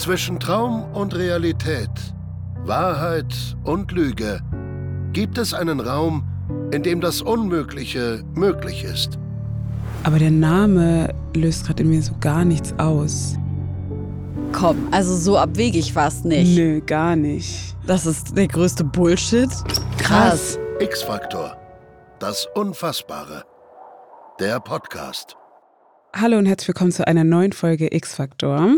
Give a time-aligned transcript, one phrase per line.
[0.00, 1.90] Zwischen Traum und Realität,
[2.64, 3.34] Wahrheit
[3.64, 4.40] und Lüge
[5.12, 6.26] gibt es einen Raum,
[6.72, 9.18] in dem das Unmögliche möglich ist.
[10.04, 13.36] Aber der Name löst gerade in mir so gar nichts aus.
[14.52, 16.56] Komm, also so abwegig war es nicht.
[16.56, 17.76] Nö, gar nicht.
[17.86, 19.50] Das ist der größte Bullshit.
[19.98, 20.58] Krass.
[20.80, 21.58] X-Faktor.
[22.18, 23.44] Das Unfassbare.
[24.40, 25.36] Der Podcast.
[26.12, 28.76] Hallo und herzlich willkommen zu einer neuen Folge X-Faktor.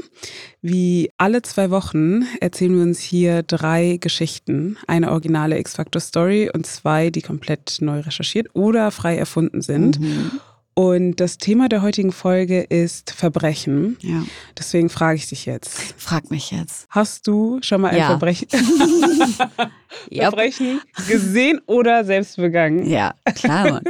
[0.61, 4.77] Wie alle zwei Wochen erzählen wir uns hier drei Geschichten.
[4.87, 9.99] Eine originale X-Faktor-Story und zwei, die komplett neu recherchiert oder frei erfunden sind.
[9.99, 10.41] Mhm.
[10.75, 13.97] Und das Thema der heutigen Folge ist Verbrechen.
[14.01, 14.25] Ja.
[14.59, 15.95] Deswegen frage ich dich jetzt.
[15.99, 16.87] Frag mich jetzt.
[16.91, 18.07] Hast du schon mal ein Ja.
[18.09, 18.49] Verbrechen,
[20.11, 22.87] Ja, Verbrechen gesehen oder selbst begangen?
[22.87, 23.85] ja klar, Mann.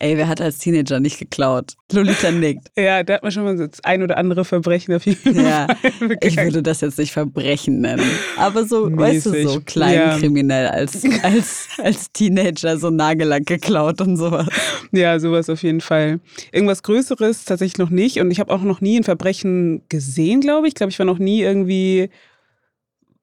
[0.00, 1.74] Ey, wer hat als Teenager nicht geklaut?
[1.92, 2.68] Lolita nickt.
[2.76, 5.68] Ja, da hat man schon mal so das ein oder andere Verbrechen auf jeden Ja,
[5.98, 8.02] Fall ich würde das jetzt nicht Verbrechen nennen.
[8.36, 9.48] Aber so, weißt du, Mäßig.
[9.48, 14.48] so kleinkriminell als, als, als Teenager so Nagellack geklaut und sowas.
[14.90, 16.18] Ja, sowas auf jeden Fall.
[16.52, 18.18] Irgendwas Größeres tatsächlich noch nicht.
[18.18, 20.72] Und ich habe auch noch nie ein Verbrechen gesehen, glaube ich.
[20.72, 22.10] Ich glaube, ich war noch nie irgendwie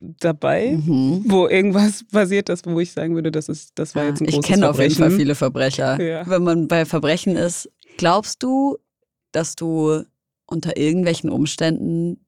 [0.01, 1.23] dabei, Mhm.
[1.27, 4.25] wo irgendwas passiert ist, wo ich sagen würde, das, ist, das war Ja, jetzt ein
[4.27, 4.95] ich großes kenne auf jeden.
[4.95, 6.01] Fall viele Verbrecher.
[6.01, 6.27] Ja.
[6.27, 8.77] Wenn man bei Verbrechen ist, glaubst du,
[9.31, 10.03] dass du
[10.47, 12.25] unter irgendwelchen Umständen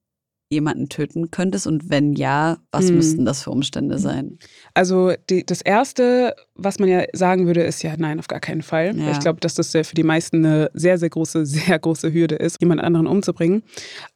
[0.52, 1.66] jemanden töten könntest?
[1.66, 2.96] Und wenn ja, was Hm.
[2.98, 4.38] müssten das für Umstände sein?
[4.76, 8.62] Also die, das Erste, was man ja sagen würde, ist ja nein, auf gar keinen
[8.62, 8.96] Fall.
[8.96, 9.12] Ja.
[9.12, 12.36] Ich glaube, dass das ja für die meisten eine sehr, sehr große, sehr große Hürde
[12.36, 13.64] ist, jemand anderen umzubringen.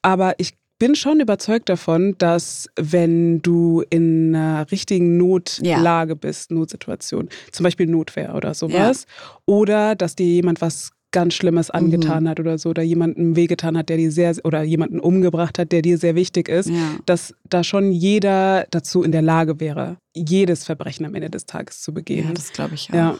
[0.03, 7.30] Aber ich bin schon überzeugt davon, dass wenn du in einer richtigen Notlage bist, Notsituation,
[7.52, 9.06] zum Beispiel Notwehr oder sowas,
[9.45, 13.89] oder dass dir jemand was ganz Schlimmes angetan hat oder so, oder jemanden wehgetan hat,
[13.89, 16.97] der dir sehr, oder jemanden umgebracht hat, der dir sehr wichtig ist, Ja.
[17.05, 21.81] dass da schon jeder dazu in der Lage wäre, jedes Verbrechen am Ende des Tages
[21.81, 22.28] zu begehen.
[22.28, 22.94] Ja, das glaube ich auch.
[22.95, 23.18] Ja.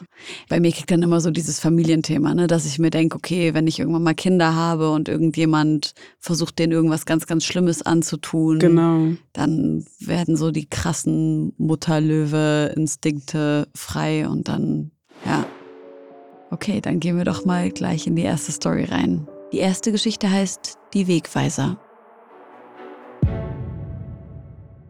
[0.50, 3.68] Bei mir kriegt dann immer so dieses Familienthema, ne, dass ich mir denke, okay, wenn
[3.68, 9.12] ich irgendwann mal Kinder habe und irgendjemand versucht, denen irgendwas ganz, ganz Schlimmes anzutun, Genau.
[9.34, 14.92] dann werden so die krassen Mutterlöwe-Instinkte frei und dann,
[15.26, 15.46] ja.
[16.50, 19.28] Okay, dann gehen wir doch mal gleich in die erste Story rein.
[19.52, 21.80] Die erste Geschichte heißt Die Wegweiser.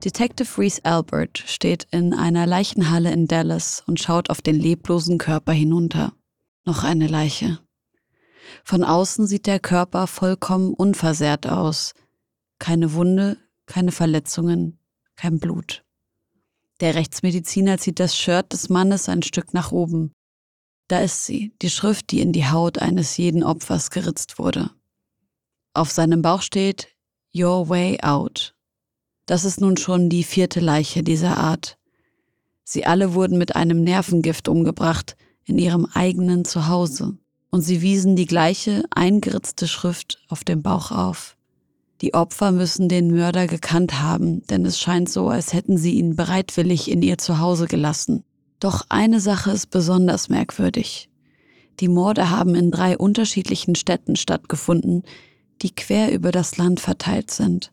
[0.04, 5.52] Detective Reese Albert steht in einer Leichenhalle in Dallas und schaut auf den leblosen Körper
[5.52, 6.14] hinunter.
[6.66, 7.60] Noch eine Leiche.
[8.64, 11.94] Von außen sieht der Körper vollkommen unversehrt aus.
[12.60, 14.80] Keine Wunde, keine Verletzungen,
[15.16, 15.84] kein Blut.
[16.80, 20.14] Der Rechtsmediziner zieht das Shirt des Mannes ein Stück nach oben.
[20.88, 24.72] Da ist sie, die Schrift, die in die Haut eines jeden Opfers geritzt wurde.
[25.74, 26.88] Auf seinem Bauch steht
[27.36, 28.56] Your Way Out.
[29.26, 31.78] Das ist nun schon die vierte Leiche dieser Art.
[32.64, 37.18] Sie alle wurden mit einem Nervengift umgebracht in ihrem eigenen Zuhause
[37.50, 41.36] und sie wiesen die gleiche eingeritzte Schrift auf dem Bauch auf.
[42.02, 46.16] Die Opfer müssen den Mörder gekannt haben, denn es scheint so, als hätten sie ihn
[46.16, 48.24] bereitwillig in ihr Zuhause gelassen.
[48.60, 51.10] Doch eine Sache ist besonders merkwürdig.
[51.80, 55.04] Die Morde haben in drei unterschiedlichen Städten stattgefunden,
[55.62, 57.72] die quer über das Land verteilt sind.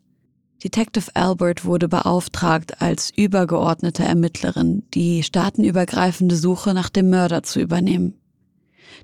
[0.62, 8.14] Detective Albert wurde beauftragt, als übergeordnete Ermittlerin die staatenübergreifende Suche nach dem Mörder zu übernehmen.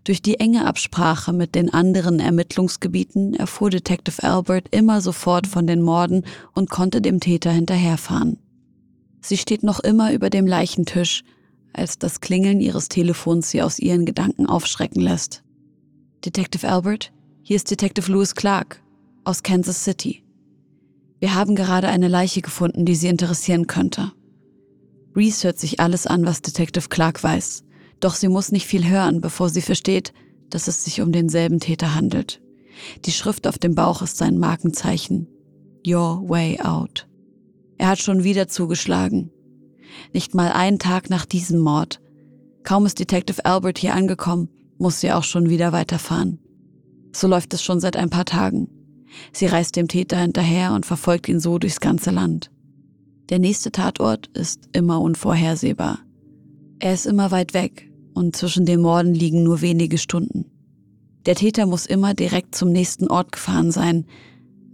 [0.05, 5.83] Durch die enge Absprache mit den anderen Ermittlungsgebieten erfuhr Detective Albert immer sofort von den
[5.83, 6.25] Morden
[6.55, 8.39] und konnte dem Täter hinterherfahren.
[9.21, 11.25] Sie steht noch immer über dem Leichentisch,
[11.73, 15.43] als das Klingeln ihres Telefons sie aus ihren Gedanken aufschrecken lässt.
[16.25, 18.83] Detective Albert, hier ist Detective Lewis Clark
[19.25, 20.23] aus Kansas City.
[21.19, 24.13] Wir haben gerade eine Leiche gefunden, die Sie interessieren könnte.
[25.15, 27.65] Reese hört sich alles an, was Detective Clark weiß,
[28.01, 30.13] doch sie muss nicht viel hören, bevor sie versteht,
[30.49, 32.41] dass es sich um denselben Täter handelt.
[33.05, 35.27] Die Schrift auf dem Bauch ist sein Markenzeichen.
[35.87, 37.09] Your Way Out.
[37.79, 39.31] Er hat schon wieder zugeschlagen.
[40.13, 42.01] Nicht mal einen Tag nach diesem Mord.
[42.63, 44.49] Kaum ist Detective Albert hier angekommen,
[44.79, 46.39] muss sie auch schon wieder weiterfahren.
[47.13, 48.69] So läuft es schon seit ein paar Tagen.
[49.33, 52.51] Sie reist dem Täter hinterher und verfolgt ihn so durchs ganze Land.
[53.29, 56.01] Der nächste Tatort ist immer unvorhersehbar.
[56.79, 60.47] Er ist immer weit weg und zwischen den Morden liegen nur wenige Stunden.
[61.27, 64.07] Der Täter muss immer direkt zum nächsten Ort gefahren sein,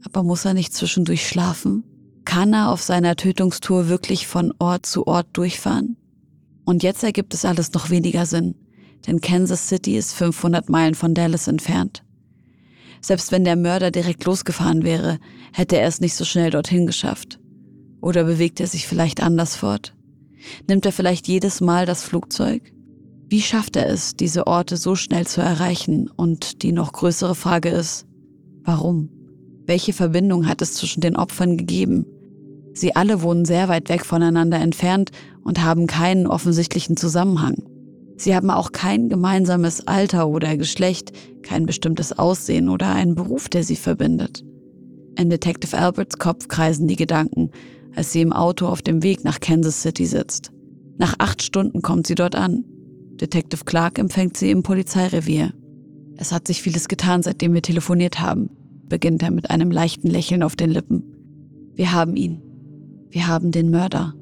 [0.04, 1.82] aber muss er nicht zwischendurch schlafen?
[2.26, 5.96] Kann er auf seiner Tötungstour wirklich von Ort zu Ort durchfahren?
[6.66, 8.56] Und jetzt ergibt es alles noch weniger Sinn,
[9.06, 12.02] denn Kansas City ist 500 Meilen von Dallas entfernt.
[13.00, 15.18] Selbst wenn der Mörder direkt losgefahren wäre,
[15.52, 17.38] hätte er es nicht so schnell dorthin geschafft.
[18.00, 19.94] Oder bewegt er sich vielleicht anders fort?
[20.68, 22.72] Nimmt er vielleicht jedes Mal das Flugzeug?
[23.28, 26.10] Wie schafft er es, diese Orte so schnell zu erreichen?
[26.10, 28.04] Und die noch größere Frage ist,
[28.64, 29.10] warum?
[29.64, 32.04] Welche Verbindung hat es zwischen den Opfern gegeben?
[32.76, 35.10] Sie alle wohnen sehr weit weg voneinander entfernt
[35.42, 37.56] und haben keinen offensichtlichen Zusammenhang.
[38.18, 41.12] Sie haben auch kein gemeinsames Alter oder Geschlecht,
[41.42, 44.44] kein bestimmtes Aussehen oder einen Beruf, der sie verbindet.
[45.18, 47.50] In Detective Alberts Kopf kreisen die Gedanken,
[47.94, 50.52] als sie im Auto auf dem Weg nach Kansas City sitzt.
[50.98, 52.64] Nach acht Stunden kommt sie dort an.
[53.14, 55.54] Detective Clark empfängt sie im Polizeirevier.
[56.18, 58.50] Es hat sich vieles getan, seitdem wir telefoniert haben,
[58.86, 61.04] beginnt er mit einem leichten Lächeln auf den Lippen.
[61.74, 62.45] Wir haben ihn.
[63.10, 64.14] Wir haben den Mörder.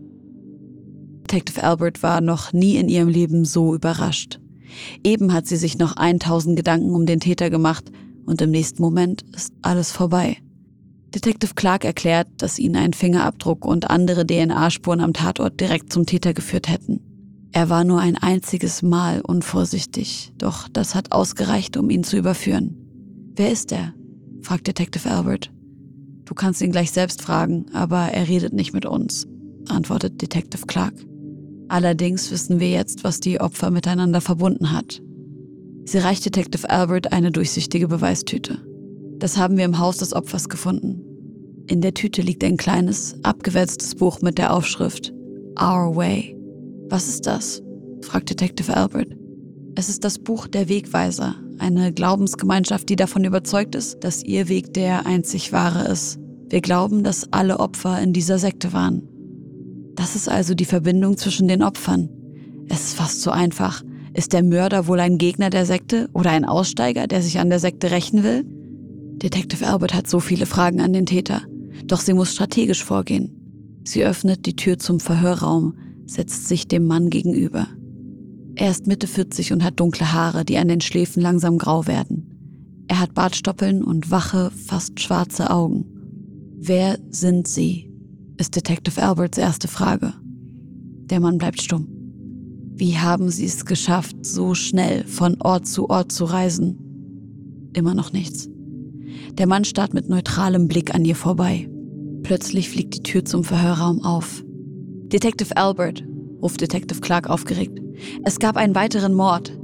[1.22, 4.40] Detective Albert war noch nie in ihrem Leben so überrascht.
[5.02, 7.90] Eben hat sie sich noch 1000 Gedanken um den Täter gemacht
[8.26, 10.36] und im nächsten Moment ist alles vorbei.
[11.14, 16.34] Detective Clark erklärt, dass ihn ein Fingerabdruck und andere DNA-Spuren am Tatort direkt zum Täter
[16.34, 17.00] geführt hätten.
[17.52, 22.76] Er war nur ein einziges Mal unvorsichtig, doch das hat ausgereicht, um ihn zu überführen.
[23.36, 23.94] Wer ist er?
[24.42, 25.52] fragt Detective Albert.
[26.24, 29.26] Du kannst ihn gleich selbst fragen, aber er redet nicht mit uns,
[29.68, 30.94] antwortet Detective Clark.
[31.68, 35.02] Allerdings wissen wir jetzt, was die Opfer miteinander verbunden hat.
[35.86, 38.58] Sie reicht Detective Albert eine durchsichtige Beweistüte.
[39.18, 41.02] Das haben wir im Haus des Opfers gefunden.
[41.66, 45.12] In der Tüte liegt ein kleines, abgewetztes Buch mit der Aufschrift
[45.60, 46.36] Our Way.
[46.88, 47.62] Was ist das?
[48.02, 49.16] fragt Detective Albert.
[49.74, 54.74] Es ist das Buch der Wegweiser, eine Glaubensgemeinschaft, die davon überzeugt ist, dass ihr Weg
[54.74, 56.18] der einzig wahre ist.
[56.48, 59.02] Wir glauben, dass alle Opfer in dieser Sekte waren.
[59.94, 62.08] Das ist also die Verbindung zwischen den Opfern.
[62.68, 63.82] Es ist fast so einfach.
[64.12, 67.58] Ist der Mörder wohl ein Gegner der Sekte oder ein Aussteiger, der sich an der
[67.58, 68.44] Sekte rächen will?
[69.16, 71.42] Detective Albert hat so viele Fragen an den Täter.
[71.86, 73.80] Doch sie muss strategisch vorgehen.
[73.84, 75.74] Sie öffnet die Tür zum Verhörraum,
[76.06, 77.68] setzt sich dem Mann gegenüber.
[78.56, 82.84] Er ist Mitte 40 und hat dunkle Haare, die an den Schläfen langsam grau werden.
[82.86, 85.86] Er hat Bartstoppeln und wache, fast schwarze Augen.
[86.58, 87.90] Wer sind Sie?
[88.36, 90.12] ist Detective Alberts erste Frage.
[91.10, 91.88] Der Mann bleibt stumm.
[92.76, 97.70] Wie haben Sie es geschafft, so schnell von Ort zu Ort zu reisen?
[97.74, 98.48] Immer noch nichts.
[99.32, 101.68] Der Mann starrt mit neutralem Blick an ihr vorbei.
[102.22, 104.44] Plötzlich fliegt die Tür zum Verhörraum auf.
[105.12, 106.04] Detective Albert,
[106.42, 107.83] ruft Detective Clark aufgeregt.
[108.24, 109.56] Es gab einen weiteren Mord.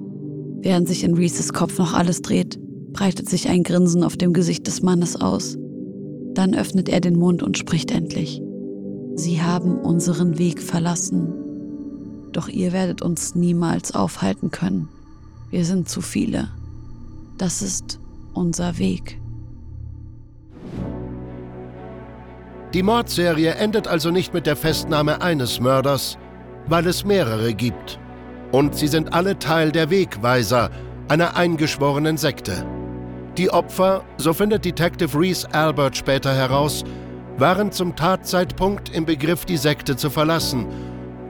[0.63, 2.59] Während sich in Reeses Kopf noch alles dreht,
[2.93, 5.57] breitet sich ein Grinsen auf dem Gesicht des Mannes aus.
[6.35, 8.43] Dann öffnet er den Mund und spricht endlich.
[9.15, 11.33] Sie haben unseren Weg verlassen.
[12.33, 14.89] Doch ihr werdet uns niemals aufhalten können.
[15.51, 16.49] Wir sind zu viele.
[17.39, 17.99] Das ist
[18.35, 19.21] unser Weg.
[22.73, 26.17] Die Mordserie endet also nicht mit der Festnahme eines Mörders,
[26.69, 28.00] weil es mehrere gibt.
[28.52, 30.70] Und sie sind alle Teil der Wegweiser,
[31.08, 32.64] einer eingeschworenen Sekte.
[33.37, 36.85] Die Opfer, so findet Detective Reese Albert später heraus,
[37.38, 40.67] waren zum Tatzeitpunkt im Begriff, die Sekte zu verlassen.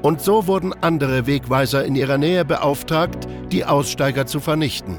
[0.03, 4.99] Und so wurden andere Wegweiser in ihrer Nähe beauftragt, die Aussteiger zu vernichten.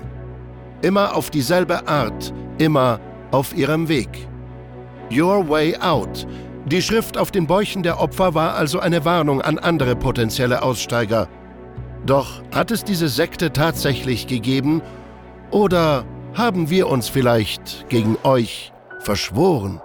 [0.84, 3.00] Immer auf dieselbe Art, immer
[3.32, 4.28] auf ihrem Weg.
[5.12, 6.28] Your Way Out.
[6.66, 11.28] Die Schrift auf den Bäuchen der Opfer war also eine Warnung an andere potenzielle Aussteiger.
[12.06, 14.82] Doch hat es diese Sekte tatsächlich gegeben
[15.52, 19.80] oder haben wir uns vielleicht gegen euch verschworen?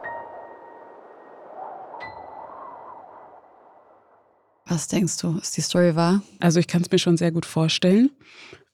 [4.67, 6.23] Was denkst du, ist die Story wahr?
[6.41, 8.11] Also ich kann es mir schon sehr gut vorstellen,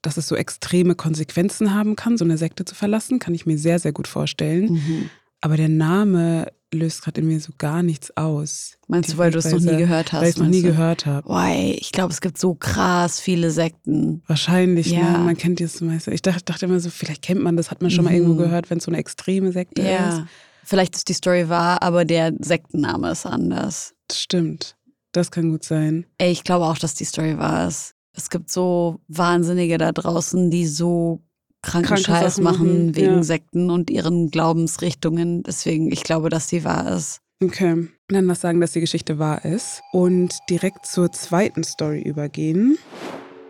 [0.02, 3.58] dass es so extreme Konsequenzen haben kann, so eine Sekte zu verlassen, kann ich mir
[3.58, 4.72] sehr, sehr gut vorstellen.
[4.72, 5.10] Mhm.
[5.40, 8.78] Aber der Name löst gerade in mir so gar nichts aus.
[8.88, 10.20] Meinst du, weil du es noch nie gehört hast?
[10.20, 11.26] Weil ich es noch nie gehört habe.
[11.26, 14.22] Boah, ich glaube, es gibt so krass viele Sekten.
[14.26, 15.00] Wahrscheinlich, ne?
[15.00, 15.12] ja.
[15.12, 15.18] ne?
[15.18, 16.12] Man kennt die das meiste.
[16.12, 18.10] Ich dachte, dachte, immer so, vielleicht kennt man das, hat man schon mhm.
[18.10, 20.08] mal irgendwo gehört, wenn es so eine extreme Sekte ja.
[20.08, 20.22] ist.
[20.64, 23.94] Vielleicht ist die Story wahr, aber der Sektenname ist anders.
[24.08, 24.76] Das stimmt.
[25.12, 26.06] Das kann gut sein.
[26.18, 27.94] Ey, ich glaube auch, dass die Story wahr ist.
[28.14, 31.22] Es gibt so Wahnsinnige da draußen, die so
[31.62, 33.22] kranken Kranke Scheiß Sachen machen wegen ja.
[33.22, 35.42] Sekten und ihren Glaubensrichtungen.
[35.44, 37.20] Deswegen, ich glaube, dass sie wahr ist.
[37.42, 37.88] Okay.
[38.08, 42.78] Dann lass sagen, dass die Geschichte wahr ist und direkt zur zweiten Story übergehen.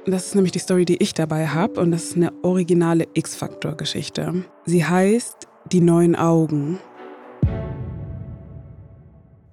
[0.06, 4.44] Das ist nämlich die Story, die ich dabei habe und das ist eine originale X-Faktor-Geschichte.
[4.64, 6.78] Sie heißt Die neuen Augen.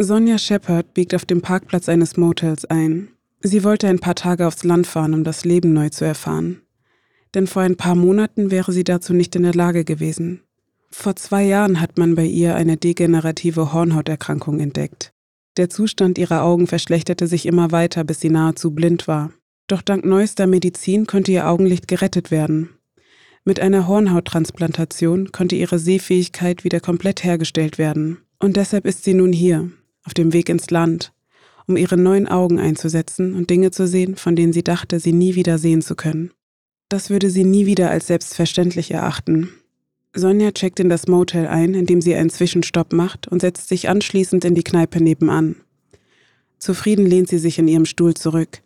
[0.02, 3.10] Sonja Shepard biegt auf dem Parkplatz eines Motels ein.
[3.42, 6.62] Sie wollte ein paar Tage aufs Land fahren, um das Leben neu zu erfahren.
[7.36, 10.42] Denn vor ein paar Monaten wäre sie dazu nicht in der Lage gewesen.
[10.92, 15.14] Vor zwei Jahren hat man bei ihr eine degenerative Hornhauterkrankung entdeckt.
[15.58, 19.32] Der Zustand ihrer Augen verschlechterte sich immer weiter, bis sie nahezu blind war.
[19.68, 22.70] Doch dank neuester Medizin konnte ihr Augenlicht gerettet werden.
[23.46, 28.18] Mit einer Hornhauttransplantation konnte ihre Sehfähigkeit wieder komplett hergestellt werden.
[28.40, 29.70] Und deshalb ist sie nun hier,
[30.04, 31.14] auf dem Weg ins Land,
[31.68, 35.36] um ihre neuen Augen einzusetzen und Dinge zu sehen, von denen sie dachte, sie nie
[35.36, 36.32] wieder sehen zu können.
[36.90, 39.50] Das würde sie nie wieder als selbstverständlich erachten.
[40.16, 44.44] Sonja checkt in das Motel ein, indem sie einen Zwischenstopp macht und setzt sich anschließend
[44.44, 45.56] in die Kneipe nebenan.
[46.58, 48.62] Zufrieden lehnt sie sich in ihrem Stuhl zurück.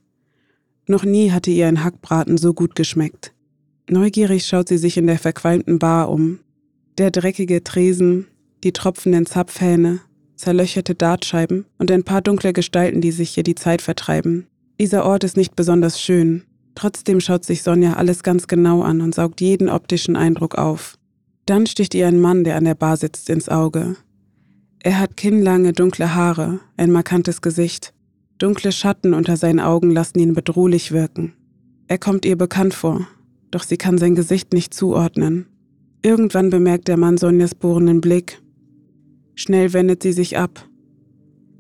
[0.88, 3.34] Noch nie hatte ihr ein Hackbraten so gut geschmeckt.
[3.90, 6.40] Neugierig schaut sie sich in der verqualmten Bar um.
[6.98, 8.28] Der dreckige Tresen,
[8.64, 10.00] die tropfenden Zapfhähne,
[10.36, 14.48] zerlöcherte Dartscheiben und ein paar dunkle Gestalten, die sich hier die Zeit vertreiben.
[14.80, 16.44] Dieser Ort ist nicht besonders schön.
[16.76, 20.98] Trotzdem schaut sich Sonja alles ganz genau an und saugt jeden optischen Eindruck auf.
[21.46, 23.98] Dann sticht ihr ein Mann, der an der Bar sitzt, ins Auge.
[24.82, 27.94] Er hat kinnlange, dunkle Haare, ein markantes Gesicht.
[28.38, 31.34] Dunkle Schatten unter seinen Augen lassen ihn bedrohlich wirken.
[31.88, 33.08] Er kommt ihr bekannt vor,
[33.52, 35.46] doch sie kann sein Gesicht nicht zuordnen.
[36.02, 38.42] Irgendwann bemerkt der Mann Sonjas bohrenden Blick.
[39.36, 40.68] Schnell wendet sie sich ab.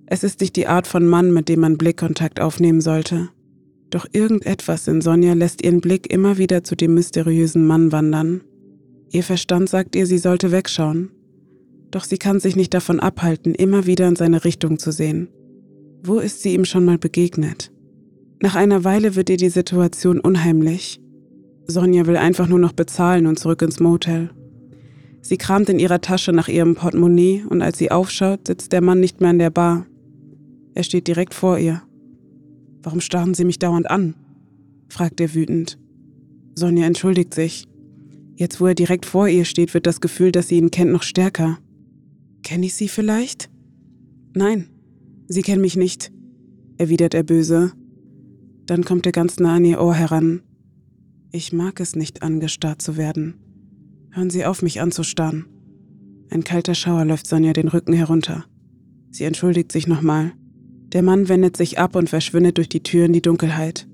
[0.05, 3.29] Es ist nicht die Art von Mann, mit dem man Blickkontakt aufnehmen sollte.
[3.93, 8.41] Doch irgendetwas in Sonja lässt ihren Blick immer wieder zu dem mysteriösen Mann wandern.
[9.11, 11.11] Ihr Verstand sagt ihr, sie sollte wegschauen.
[11.91, 15.27] Doch sie kann sich nicht davon abhalten, immer wieder in seine Richtung zu sehen.
[16.03, 17.71] Wo ist sie ihm schon mal begegnet?
[18.41, 20.99] Nach einer Weile wird ihr die Situation unheimlich.
[21.67, 24.31] Sonja will einfach nur noch bezahlen und zurück ins Motel.
[25.21, 28.99] Sie kramt in ihrer Tasche nach ihrem Portemonnaie und als sie aufschaut, sitzt der Mann
[28.99, 29.85] nicht mehr in der Bar.
[30.73, 31.83] Er steht direkt vor ihr.
[32.83, 34.15] Warum starren Sie mich dauernd an?
[34.89, 35.79] fragt er wütend.
[36.55, 37.65] Sonja entschuldigt sich.
[38.35, 41.03] Jetzt, wo er direkt vor ihr steht, wird das Gefühl, dass sie ihn kennt, noch
[41.03, 41.57] stärker.
[42.43, 43.49] Kenne ich Sie vielleicht?
[44.33, 44.67] Nein,
[45.27, 46.11] Sie kennen mich nicht,
[46.77, 47.71] erwidert er böse.
[48.65, 50.41] Dann kommt er ganz nah an ihr Ohr heran.
[51.31, 53.35] Ich mag es nicht, angestarrt zu werden.
[54.11, 55.45] Hören Sie auf, mich anzustarren.
[56.29, 58.45] Ein kalter Schauer läuft Sonja den Rücken herunter.
[59.11, 60.33] Sie entschuldigt sich nochmal.
[60.93, 63.87] Der Mann wendet sich ab und verschwindet durch die Tür in die Dunkelheit.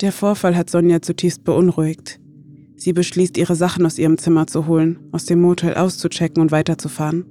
[0.00, 2.18] Der Vorfall hat Sonja zutiefst beunruhigt.
[2.74, 7.26] Sie beschließt, ihre Sachen aus ihrem Zimmer zu holen, aus dem Motel auszuchecken und weiterzufahren.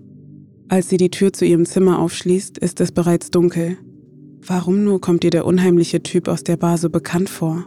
[0.69, 3.77] Als sie die Tür zu ihrem Zimmer aufschließt, ist es bereits dunkel.
[4.45, 7.65] Warum nur kommt ihr der unheimliche Typ aus der Bar so bekannt vor?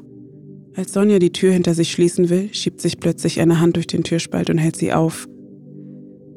[0.77, 4.05] Als Sonja die Tür hinter sich schließen will, schiebt sich plötzlich eine Hand durch den
[4.05, 5.29] Türspalt und hält sie auf.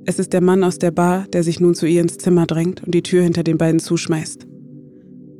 [0.05, 2.83] Es ist der Mann aus der Bar, der sich nun zu ihr ins Zimmer drängt
[2.83, 4.47] und die Tür hinter den beiden zuschmeißt.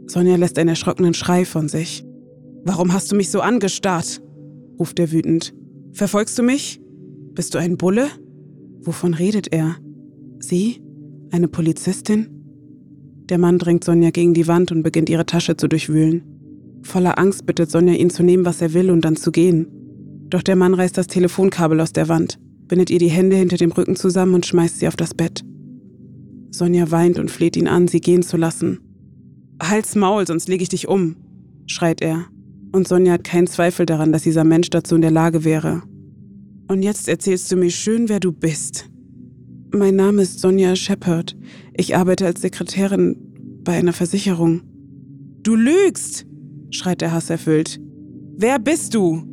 [0.08, 2.06] Sonja lässt einen erschrockenen Schrei von sich.
[2.64, 4.22] Warum hast du mich so angestarrt?
[4.80, 5.54] ruft er wütend.
[5.94, 6.80] Verfolgst du mich?
[7.34, 8.08] Bist du ein Bulle?
[8.82, 9.76] Wovon redet er?
[10.40, 10.82] Sie?
[11.32, 12.30] Eine Polizistin?
[13.30, 16.24] Der Mann drängt Sonja gegen die Wand und beginnt ihre Tasche zu durchwühlen.
[16.84, 19.68] Voller Angst bittet Sonja ihn zu nehmen, was er will und dann zu gehen.
[20.30, 23.72] Doch der Mann reißt das Telefonkabel aus der Wand, bindet ihr die Hände hinter dem
[23.72, 25.44] Rücken zusammen und schmeißt sie auf das Bett.
[26.52, 28.80] Sonja weint und fleht ihn an, sie gehen zu lassen.
[29.62, 31.16] Halt's Maul, sonst lege ich dich um,
[31.66, 32.26] schreit er
[32.72, 35.84] und Sonja hat keinen Zweifel daran, dass dieser Mensch dazu in der Lage wäre.
[36.68, 38.90] Und jetzt erzählst du mir schön, wer du bist.
[39.74, 41.36] Mein Name ist Sonja Shepard.
[41.76, 43.18] Ich arbeite als Sekretärin
[43.64, 44.62] bei einer Versicherung.
[45.44, 46.26] Du lügst!
[46.70, 47.80] schreit er hasserfüllt.
[48.38, 49.24] Wer bist du?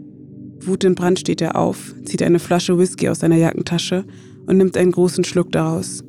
[0.61, 4.05] Wut in Brand steht er auf, zieht eine Flasche Whisky aus seiner Jackentasche
[4.47, 6.03] und nimmt einen großen Schluck daraus.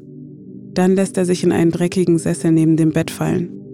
[0.74, 3.65] Dann lässt er sich in einen dreckigen Sessel neben dem Bett fallen.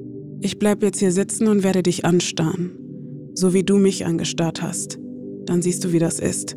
[0.42, 2.72] Ich bleib jetzt hier sitzen und werde dich anstarren
[3.34, 5.00] so wie du mich angestarrt hast.
[5.46, 6.56] Dann siehst du, wie das ist.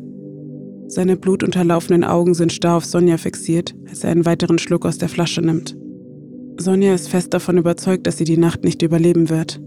[0.87, 5.09] Seine blutunterlaufenden Augen sind starr auf Sonja fixiert, als er einen weiteren Schluck aus der
[5.09, 5.75] Flasche nimmt.
[6.57, 9.59] Sonja ist fest davon überzeugt, dass sie die Nacht nicht überleben wird.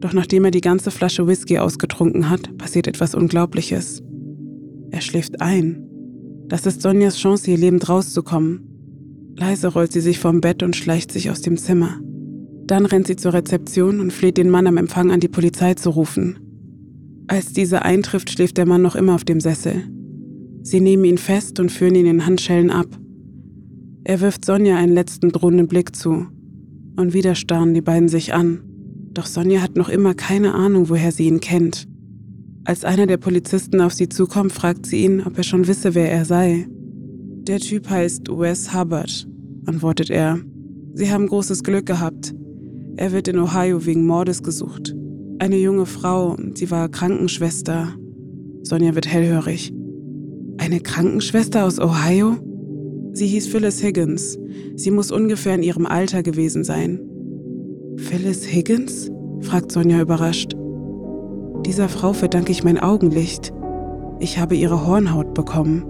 [0.00, 4.02] Doch nachdem er die ganze Flasche Whisky ausgetrunken hat, passiert etwas Unglaubliches.
[4.90, 5.84] Er schläft ein.
[6.46, 8.64] Das ist Sonjas Chance, hier lebend rauszukommen.
[9.36, 12.00] Leise rollt sie sich vom Bett und schleicht sich aus dem Zimmer.
[12.68, 15.88] Dann rennt sie zur Rezeption und fleht den Mann am Empfang an, die Polizei zu
[15.88, 16.38] rufen.
[17.26, 19.84] Als diese eintrifft, schläft der Mann noch immer auf dem Sessel.
[20.62, 22.86] Sie nehmen ihn fest und führen ihn in Handschellen ab.
[24.04, 26.26] Er wirft Sonja einen letzten drohenden Blick zu.
[26.96, 28.60] Und wieder starren die beiden sich an.
[29.12, 31.88] Doch Sonja hat noch immer keine Ahnung, woher sie ihn kennt.
[32.64, 36.12] Als einer der Polizisten auf sie zukommt, fragt sie ihn, ob er schon wisse, wer
[36.12, 36.66] er sei.
[36.68, 39.26] Der Typ heißt Wes Hubbard,
[39.64, 40.38] antwortet er.
[40.92, 42.34] Sie haben großes Glück gehabt.
[42.98, 44.92] Er wird in Ohio wegen Mordes gesucht.
[45.38, 47.94] Eine junge Frau, sie war Krankenschwester.
[48.64, 49.72] Sonja wird hellhörig.
[50.58, 52.38] Eine Krankenschwester aus Ohio?
[53.12, 54.36] Sie hieß Phyllis Higgins.
[54.74, 56.98] Sie muss ungefähr in ihrem Alter gewesen sein.
[57.98, 59.12] Phyllis Higgins?
[59.42, 60.56] fragt Sonja überrascht.
[61.64, 63.52] Dieser Frau verdanke ich mein Augenlicht.
[64.18, 65.84] Ich habe ihre Hornhaut bekommen.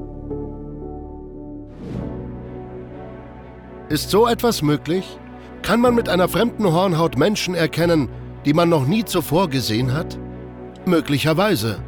[3.88, 5.19] Ist so etwas möglich?
[5.62, 8.09] Kann man mit einer fremden Hornhaut Menschen erkennen,
[8.45, 10.19] die man noch nie zuvor gesehen hat?
[10.87, 11.79] Möglicherweise.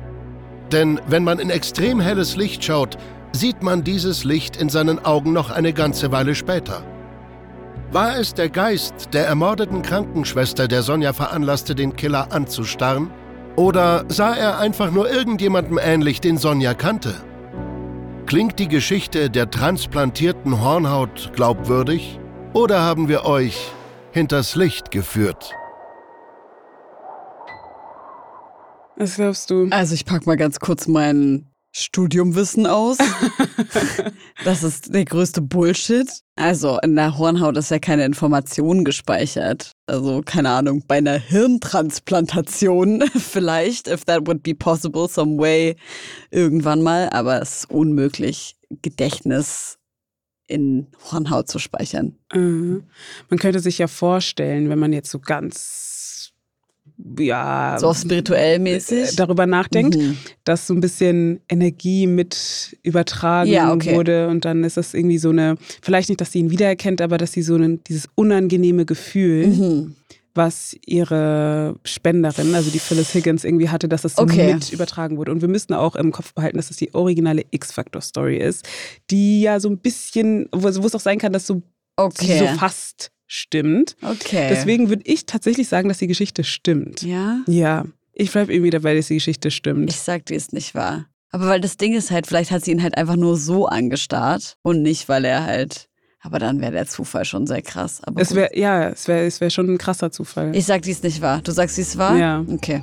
[0.72, 2.98] Denn wenn man in extrem helles Licht schaut,
[3.32, 6.82] sieht man dieses Licht in seinen Augen noch eine ganze Weile später.
[7.92, 13.10] War es der Geist der ermordeten Krankenschwester, der Sonja veranlasste, den Killer anzustarren?
[13.56, 17.14] Oder sah er einfach nur irgendjemandem ähnlich, den Sonja kannte?
[18.26, 22.20] Klingt die Geschichte der transplantierten Hornhaut glaubwürdig?
[22.52, 23.70] Oder haben wir euch
[24.10, 25.54] hinters Licht geführt?
[28.96, 29.68] Was glaubst du?
[29.70, 32.98] Also ich pack mal ganz kurz mein Studiumwissen aus.
[34.44, 36.08] das ist der größte Bullshit.
[36.34, 39.70] Also in der Hornhaut ist ja keine Information gespeichert.
[39.86, 45.76] Also keine Ahnung, bei einer Hirntransplantation vielleicht, if that would be possible some way,
[46.32, 47.08] irgendwann mal.
[47.10, 49.79] Aber es ist unmöglich, Gedächtnis
[50.50, 52.16] in Hornhaut zu speichern.
[52.32, 52.84] Mhm.
[53.28, 56.32] Man könnte sich ja vorstellen, wenn man jetzt so ganz
[57.18, 60.18] ja, so spirituell mäßig äh, darüber nachdenkt, mhm.
[60.44, 63.94] dass so ein bisschen Energie mit übertragen ja, okay.
[63.94, 67.16] wurde und dann ist das irgendwie so eine, vielleicht nicht, dass sie ihn wiedererkennt, aber
[67.16, 69.96] dass sie so ein, dieses unangenehme Gefühl, mhm.
[70.34, 74.54] Was ihre Spenderin, also die Phyllis Higgins irgendwie hatte, dass das so okay.
[74.54, 75.32] mit übertragen wurde.
[75.32, 78.66] Und wir müssen auch im Kopf behalten, dass das die originale X-Factor-Story ist,
[79.10, 81.62] die ja so ein bisschen, wo, wo es auch sein kann, dass so,
[81.96, 82.38] okay.
[82.38, 83.96] so fast stimmt.
[84.02, 84.48] Okay.
[84.50, 87.02] Deswegen würde ich tatsächlich sagen, dass die Geschichte stimmt.
[87.02, 87.40] Ja?
[87.46, 87.84] Ja.
[88.12, 89.88] Ich bleibe irgendwie dabei, dass die Geschichte stimmt.
[89.88, 91.06] Ich sag, die ist nicht wahr.
[91.30, 94.56] Aber weil das Ding ist halt, vielleicht hat sie ihn halt einfach nur so angestarrt
[94.62, 95.88] und nicht, weil er halt.
[96.22, 98.00] Aber dann wäre der Zufall schon sehr krass.
[98.04, 100.54] Aber es wäre, ja, es wäre es wär schon ein krasser Zufall.
[100.54, 101.40] Ich sag, die ist nicht wahr.
[101.42, 102.16] Du sagst, sie ist wahr?
[102.16, 102.44] Ja.
[102.52, 102.82] Okay.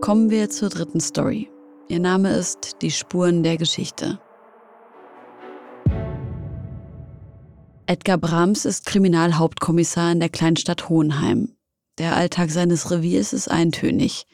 [0.00, 1.50] Kommen wir zur dritten Story.
[1.88, 4.18] Ihr Name ist Die Spuren der Geschichte.
[7.86, 11.54] Edgar Brahms ist Kriminalhauptkommissar in der Kleinstadt Hohenheim.
[11.98, 14.24] Der Alltag seines Reviers ist eintönig.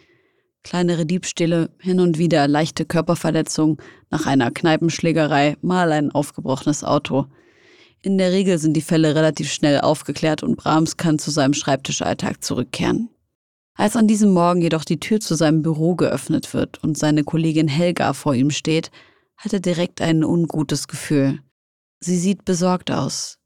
[0.63, 3.79] Kleinere Diebstähle, hin und wieder leichte Körperverletzungen,
[4.11, 7.27] nach einer Kneipenschlägerei mal ein aufgebrochenes Auto.
[8.01, 12.45] In der Regel sind die Fälle relativ schnell aufgeklärt und Brahms kann zu seinem Schreibtischalltag
[12.45, 13.11] zurückkehren.
[13.79, 17.69] Als an diesem Morgen jedoch die Tür zu seinem Büro geöffnet wird und seine Kollegin
[17.69, 18.91] Helga vor ihm steht,
[19.37, 21.39] hat er direkt ein ungutes Gefühl.
[22.01, 23.39] Sie sieht besorgt aus.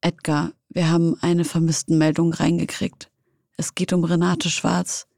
[0.00, 3.10] Edgar, wir haben eine Vermisstenmeldung reingekriegt.
[3.56, 5.08] Es geht um Renate Schwarz.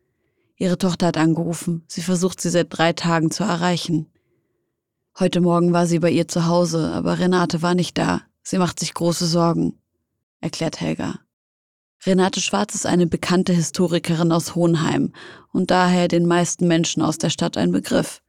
[0.57, 1.85] Ihre Tochter hat angerufen.
[1.87, 4.11] Sie versucht sie seit drei Tagen zu erreichen.
[5.19, 8.23] Heute Morgen war sie bei ihr zu Hause, aber Renate war nicht da.
[8.43, 9.79] Sie macht sich große Sorgen,
[10.41, 11.19] erklärt Helga.
[12.05, 15.13] Renate Schwarz ist eine bekannte Historikerin aus Hohenheim
[15.53, 18.23] und daher den meisten Menschen aus der Stadt ein Begriff.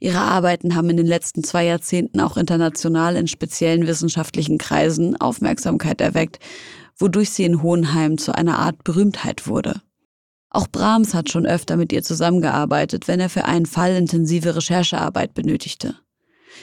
[0.00, 6.00] Ihre Arbeiten haben in den letzten zwei Jahrzehnten auch international in speziellen wissenschaftlichen Kreisen Aufmerksamkeit
[6.00, 6.40] erweckt,
[6.98, 9.80] wodurch sie in Hohenheim zu einer Art Berühmtheit wurde.
[10.50, 15.34] Auch Brahms hat schon öfter mit ihr zusammengearbeitet, wenn er für einen Fall intensive Recherchearbeit
[15.34, 15.96] benötigte.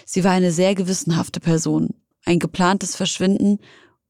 [0.05, 1.89] Sie war eine sehr gewissenhafte Person.
[2.25, 3.59] Ein geplantes Verschwinden,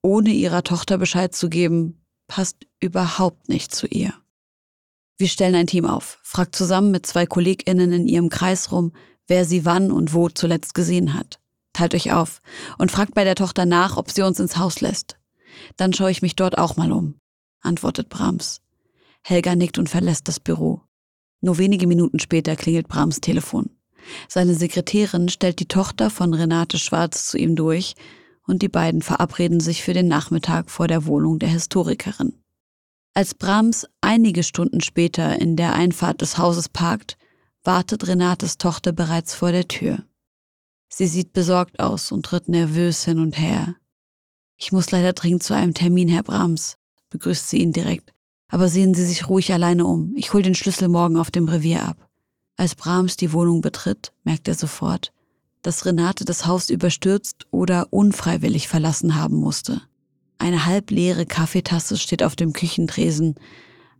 [0.04, 2.01] ohne ihrer Tochter Bescheid zu geben,
[2.32, 4.14] passt überhaupt nicht zu ihr.
[5.18, 8.94] Wir stellen ein Team auf, fragt zusammen mit zwei KollegInnen in ihrem Kreis rum,
[9.28, 11.42] wer sie wann und wo zuletzt gesehen hat.
[11.74, 12.42] Teilt euch auf
[12.78, 15.18] und fragt bei der Tochter nach, ob sie uns ins Haus lässt.
[15.76, 17.16] Dann schaue ich mich dort auch mal um,
[17.60, 18.62] antwortet Brahms.
[19.24, 20.80] Helga nickt und verlässt das Büro.
[21.42, 23.72] Nur wenige Minuten später klingelt Brahms Telefon.
[24.30, 27.96] Seine Sekretärin stellt die Tochter von Renate Schwarz zu ihm durch
[28.52, 32.34] und die beiden verabreden sich für den Nachmittag vor der Wohnung der Historikerin.
[33.14, 37.18] Als Brahms einige Stunden später in der Einfahrt des Hauses parkt,
[37.64, 40.04] wartet Renates Tochter bereits vor der Tür.
[40.90, 43.76] Sie sieht besorgt aus und tritt nervös hin und her.
[44.58, 46.78] Ich muss leider dringend zu einem Termin, Herr Brahms,
[47.10, 48.14] begrüßt sie ihn direkt.
[48.50, 50.14] Aber sehen Sie sich ruhig alleine um.
[50.18, 52.10] Ich hol den Schlüssel morgen auf dem Revier ab.
[52.58, 55.14] Als Brahms die Wohnung betritt, merkt er sofort,
[55.62, 59.82] dass Renate das Haus überstürzt oder unfreiwillig verlassen haben musste.
[60.38, 63.36] Eine halbleere Kaffeetasse steht auf dem Küchentresen.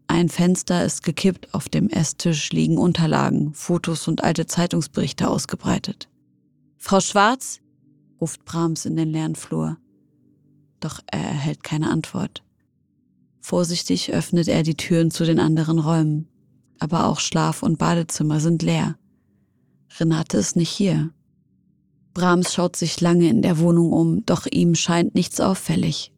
[0.08, 6.10] Ein Fenster ist gekippt, auf dem Esstisch liegen Unterlagen, Fotos und alte Zeitungsberichte ausgebreitet.
[6.78, 7.60] Frau Schwarz?
[8.20, 9.78] ruft Brahms in den leeren Flur.
[10.80, 12.44] Doch er erhält keine Antwort.
[13.40, 16.28] Vorsichtig öffnet er die Türen zu den anderen Räumen,
[16.80, 18.96] aber auch Schlaf- und Badezimmer sind leer.
[20.00, 21.12] Renate ist nicht hier.
[22.14, 26.12] Brahms schaut sich lange in der Wohnung um, doch ihm scheint nichts auffällig.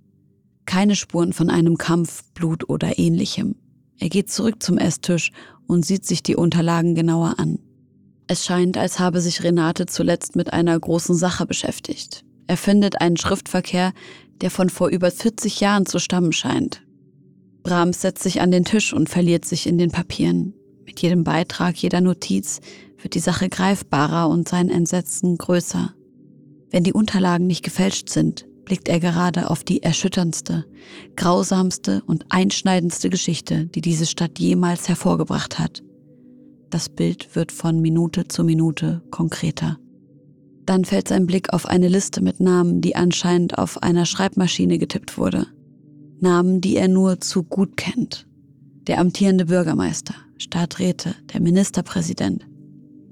[0.65, 3.55] Keine Spuren von einem Kampf, Blut oder ähnlichem.
[3.99, 5.31] Er geht zurück zum Esstisch
[5.67, 7.59] und sieht sich die Unterlagen genauer an.
[8.27, 12.23] Es scheint, als habe sich Renate zuletzt mit einer großen Sache beschäftigt.
[12.47, 13.93] Er findet einen Schriftverkehr,
[14.41, 16.81] der von vor über 40 Jahren zu stammen scheint.
[17.63, 20.53] Brahms setzt sich an den Tisch und verliert sich in den Papieren.
[20.85, 22.59] Mit jedem Beitrag, jeder Notiz
[23.01, 25.93] wird die Sache greifbarer und sein Entsetzen größer.
[26.71, 30.65] Wenn die Unterlagen nicht gefälscht sind, blickt er gerade auf die erschütterndste,
[31.15, 35.83] grausamste und einschneidendste Geschichte, die diese Stadt jemals hervorgebracht hat.
[36.69, 39.77] Das Bild wird von Minute zu Minute konkreter.
[40.65, 45.17] Dann fällt sein Blick auf eine Liste mit Namen, die anscheinend auf einer Schreibmaschine getippt
[45.17, 45.47] wurde.
[46.19, 48.27] Namen, die er nur zu gut kennt.
[48.87, 52.45] Der amtierende Bürgermeister, Stadträte, der Ministerpräsident.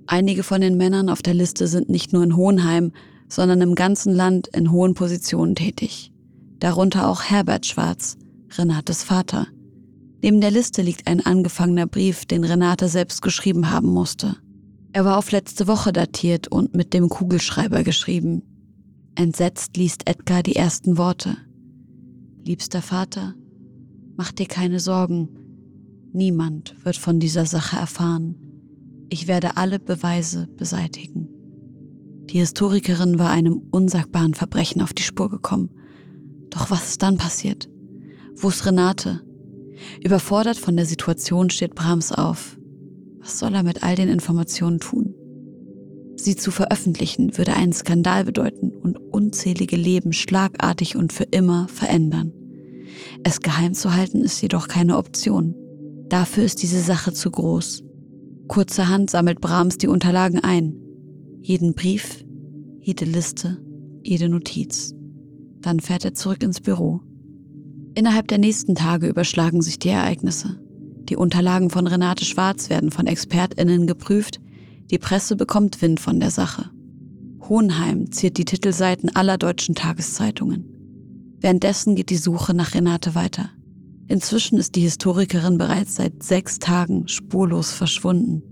[0.06, 2.92] Einige von den Männern auf der Liste sind nicht nur in Hohenheim,
[3.28, 6.12] sondern im ganzen Land in hohen Positionen tätig.
[6.60, 8.18] Darunter auch Herbert Schwarz,
[8.58, 9.48] Renates Vater,
[10.24, 14.36] Neben der Liste liegt ein angefangener Brief, den Renate selbst geschrieben haben musste.
[14.94, 18.44] Er war auf letzte Woche datiert und mit dem Kugelschreiber geschrieben.
[19.16, 21.38] Entsetzt liest Edgar die ersten Worte.
[22.46, 23.34] Liebster Vater,
[24.16, 25.30] mach dir keine Sorgen.
[26.14, 28.36] Niemand wird von dieser Sache erfahren.
[29.10, 31.30] Ich werde alle Beweise beseitigen.
[32.30, 35.70] Die Historikerin war einem unsagbaren Verbrechen auf die Spur gekommen.
[36.50, 37.70] Doch was ist dann passiert?
[38.36, 39.22] Wo ist Renate?
[40.04, 42.58] Überfordert von der Situation steht Brahms auf.
[43.20, 45.16] Was soll er mit all den Informationen tun?
[46.16, 52.34] Sie zu veröffentlichen würde einen Skandal bedeuten und unzählige Leben schlagartig und für immer verändern.
[53.24, 55.56] Es geheim zu halten ist jedoch keine Option.
[56.12, 57.86] Dafür ist diese Sache zu groß.
[58.50, 60.76] Kurzerhand sammelt Brahms die Unterlagen ein.
[61.42, 62.26] Jeden Brief,
[62.82, 63.64] jede Liste,
[64.04, 64.94] jede Notiz.
[65.62, 67.00] Dann fährt er zurück ins Büro.
[67.96, 70.60] Innerhalb der nächsten Tage überschlagen sich die Ereignisse.
[71.08, 74.42] Die Unterlagen von Renate Schwarz werden von Expertinnen geprüft,
[74.92, 76.72] die Presse bekommt Wind von der Sache.
[77.48, 80.66] Hohenheim ziert die Titelseiten aller deutschen Tageszeitungen.
[81.40, 83.50] Währenddessen geht die Suche nach Renate weiter.
[84.12, 88.44] Inzwischen ist die Historikerin bereits seit sechs Tagen spurlos verschwunden.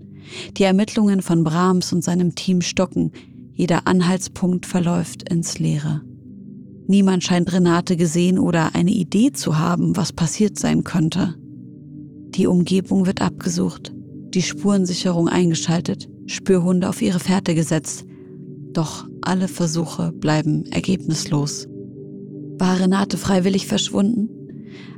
[0.56, 3.12] Die Ermittlungen von Brahms und seinem Team stocken,
[3.52, 6.00] jeder Anhaltspunkt verläuft ins Leere.
[6.86, 11.34] Niemand scheint Renate gesehen oder eine Idee zu haben, was passiert sein könnte.
[12.30, 13.92] Die Umgebung wird abgesucht,
[14.32, 18.06] die Spurensicherung eingeschaltet, Spürhunde auf ihre Fährte gesetzt.
[18.72, 21.68] Doch alle Versuche bleiben ergebnislos.
[22.58, 24.39] War Renate freiwillig verschwunden?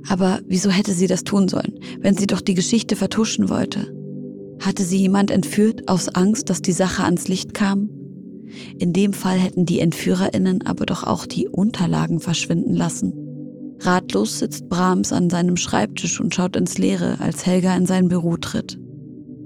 [0.08, 3.94] Aber wieso hätte sie das tun sollen, wenn sie doch die Geschichte vertuschen wollte?
[4.60, 7.88] Hatte sie jemand entführt aus Angst, dass die Sache ans Licht kam?
[8.78, 13.12] In dem Fall hätten die Entführerinnen aber doch auch die Unterlagen verschwinden lassen.
[13.80, 18.36] Ratlos sitzt Brahms an seinem Schreibtisch und schaut ins Leere, als Helga in sein Büro
[18.36, 18.78] tritt.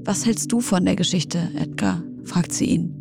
[0.04, 2.02] Was hältst du von der Geschichte, Edgar?
[2.24, 2.94] fragt sie ihn.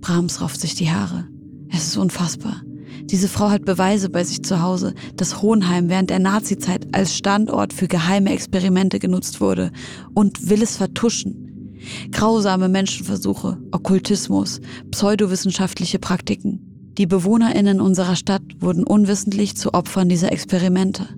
[0.00, 1.26] Brahms rauft sich die Haare.
[1.68, 2.62] Es ist unfassbar.
[3.06, 7.72] Diese Frau hat Beweise bei sich zu Hause, dass Hohenheim während der Nazizeit als Standort
[7.72, 9.70] für geheime Experimente genutzt wurde
[10.12, 11.78] und will es vertuschen.
[12.10, 16.92] Grausame Menschenversuche, Okkultismus, pseudowissenschaftliche Praktiken.
[16.98, 21.08] Die BewohnerInnen unserer Stadt wurden unwissentlich zu Opfern dieser Experimente.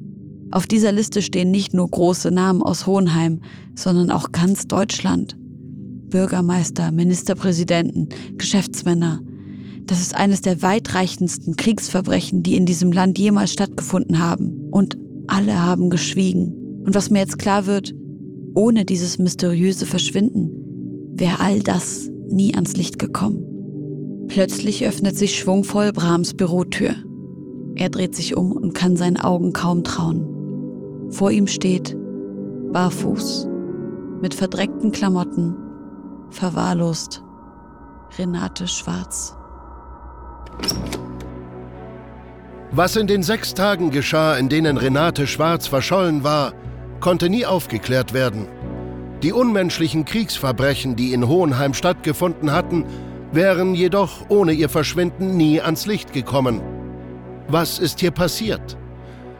[0.51, 3.41] Auf dieser Liste stehen nicht nur große Namen aus Hohenheim,
[3.75, 5.37] sondern auch ganz Deutschland.
[6.11, 9.21] Bürgermeister, Ministerpräsidenten, Geschäftsmänner.
[9.89, 14.69] Das ist eines der weitreichendsten Kriegsverbrechen, die in diesem Land jemals stattgefunden haben.
[14.71, 16.83] Und alle haben geschwiegen.
[16.85, 17.95] Und was mir jetzt klar wird,
[18.55, 20.51] ohne dieses mysteriöse Verschwinden
[21.15, 24.27] wäre all das nie ans Licht gekommen.
[24.29, 26.95] Plötzlich öffnet sich schwungvoll Brahms Bürotür.
[27.75, 30.27] Er dreht sich um und kann seinen Augen kaum trauen.
[31.09, 31.97] Vor ihm steht,
[32.73, 33.49] barfuß,
[34.21, 35.57] mit verdreckten Klamotten,
[36.29, 37.23] verwahrlost,
[38.19, 39.38] Renate Schwarz.
[42.71, 46.53] Was in den sechs Tagen geschah, in denen Renate Schwarz verschollen war,
[47.01, 48.47] konnte nie aufgeklärt werden.
[49.23, 52.85] Die unmenschlichen Kriegsverbrechen, die in Hohenheim stattgefunden hatten,
[53.33, 56.61] wären jedoch ohne ihr Verschwinden nie ans Licht gekommen.
[57.49, 58.77] Was ist hier passiert?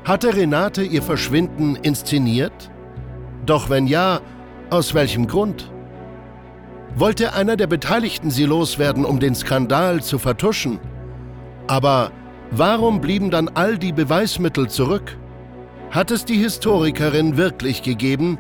[0.05, 2.71] Hatte Renate ihr Verschwinden inszeniert?
[3.45, 4.21] Doch wenn ja,
[4.71, 5.71] aus welchem Grund?
[6.97, 10.81] Wollte einer der Beteiligten sie loswerden, um den Skandal zu vertuschen?
[11.67, 12.11] Aber
[12.51, 15.17] warum blieben dann all die Beweismittel zurück?
[15.91, 18.39] Hat es die Historikerin wirklich gegeben?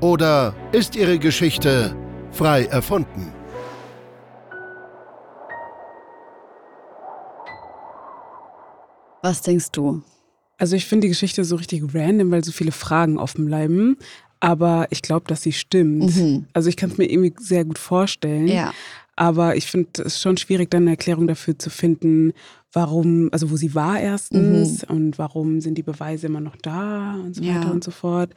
[0.00, 1.94] Oder ist ihre Geschichte
[2.32, 3.32] frei erfunden?
[9.22, 10.02] Was denkst du?
[10.56, 13.98] Also ich finde die Geschichte so richtig random, weil so viele Fragen offen bleiben.
[14.40, 16.16] Aber ich glaube, dass sie stimmt.
[16.16, 16.46] Mhm.
[16.54, 18.48] Also ich kann es mir irgendwie sehr gut vorstellen.
[18.48, 18.72] Ja.
[19.20, 22.32] Aber ich finde es schon schwierig, dann eine Erklärung dafür zu finden,
[22.72, 24.96] warum, also wo sie war erstens mhm.
[24.96, 28.32] und warum sind die Beweise immer noch da und so weiter und so fort.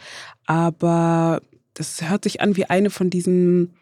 [0.45, 1.41] Aber
[1.73, 3.75] das hört sich an wie eine von diesen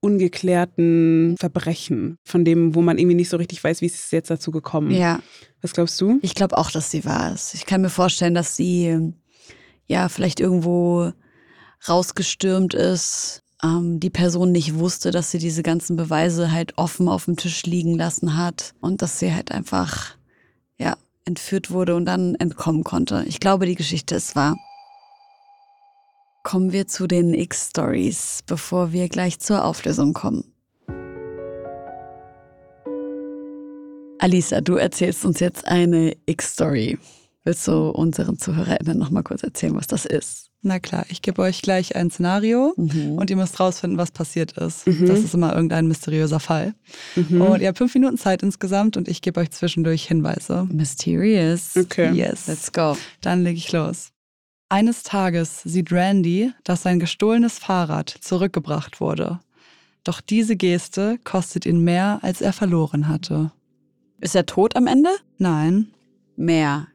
[0.00, 4.30] ungeklärten Verbrechen, von dem, wo man irgendwie nicht so richtig weiß, wie ist es jetzt
[4.30, 4.92] dazu gekommen.
[4.92, 5.20] Ja.
[5.60, 6.18] Was glaubst du?
[6.22, 7.52] Ich glaube auch, dass sie war es.
[7.52, 9.12] Ich kann mir vorstellen, dass sie
[9.86, 11.12] ja vielleicht irgendwo
[11.86, 17.24] rausgestürmt ist, ähm, die Person nicht wusste, dass sie diese ganzen Beweise halt offen auf
[17.24, 20.14] dem Tisch liegen lassen hat und dass sie halt einfach
[20.78, 23.24] ja entführt wurde und dann entkommen konnte.
[23.26, 24.56] Ich glaube, die Geschichte ist wahr.
[26.42, 30.44] Kommen wir zu den X-Stories, bevor wir gleich zur Auflösung kommen.
[34.18, 36.98] Alisa, du erzählst uns jetzt eine X-Story.
[37.44, 40.45] Willst du unseren ZuhörerInnen noch mal kurz erzählen, was das ist?
[40.66, 43.18] Na klar, ich gebe euch gleich ein Szenario mhm.
[43.18, 44.84] und ihr müsst rausfinden, was passiert ist.
[44.84, 45.06] Mhm.
[45.06, 46.74] Das ist immer irgendein mysteriöser Fall.
[47.14, 47.40] Mhm.
[47.40, 50.66] Und ihr habt fünf Minuten Zeit insgesamt und ich gebe euch zwischendurch Hinweise.
[50.72, 51.76] Mysterious.
[51.76, 52.10] Okay.
[52.12, 52.48] Yes.
[52.48, 52.96] Let's go.
[53.20, 54.08] Dann lege ich los.
[54.68, 59.38] Eines Tages sieht Randy, dass sein gestohlenes Fahrrad zurückgebracht wurde.
[60.02, 63.52] Doch diese Geste kostet ihn mehr, als er verloren hatte.
[64.20, 65.10] Ist er tot am Ende?
[65.38, 65.92] Nein.
[66.34, 66.88] Mehr.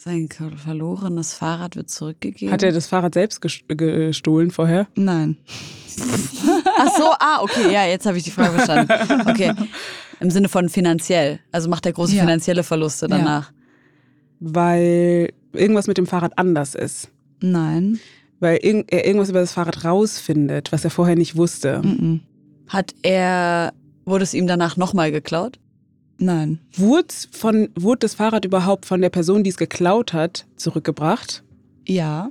[0.00, 2.52] Sein verlorenes Fahrrad wird zurückgegeben.
[2.52, 4.86] Hat er das Fahrrad selbst gestohlen vorher?
[4.94, 5.38] Nein.
[6.78, 9.28] Ach so, ah, okay, ja, jetzt habe ich die Frage verstanden.
[9.28, 9.52] Okay.
[10.20, 11.40] Im Sinne von finanziell.
[11.50, 12.22] Also macht er große ja.
[12.22, 13.50] finanzielle Verluste danach.
[13.50, 13.56] Ja.
[14.38, 17.10] Weil irgendwas mit dem Fahrrad anders ist.
[17.40, 17.98] Nein.
[18.38, 21.82] Weil er irgendwas über das Fahrrad rausfindet, was er vorher nicht wusste.
[22.68, 23.72] Hat er,
[24.04, 25.58] wurde es ihm danach nochmal geklaut?
[26.18, 26.60] Nein.
[26.76, 31.44] Wurde, von, wurde das Fahrrad überhaupt von der Person, die es geklaut hat, zurückgebracht?
[31.86, 32.30] Ja.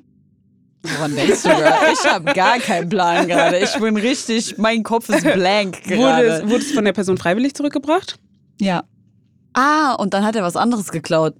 [0.84, 1.94] Woran denkst du gerade?
[1.94, 3.60] Ich habe gar keinen Plan gerade.
[3.60, 6.00] Ich bin richtig, mein Kopf ist blank gerade.
[6.00, 8.20] Wurde es, wurde es von der Person freiwillig zurückgebracht?
[8.60, 8.84] Ja.
[9.54, 11.36] Ah, und dann hat er was anderes geklaut.